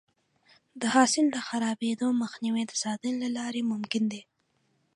[0.81, 4.21] د حاصل د خرابېدو مخنیوی د ساتنې له لارې ممکن دی.